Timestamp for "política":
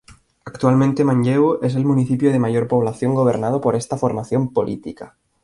4.51-5.15